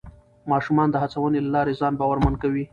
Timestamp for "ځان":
1.79-1.93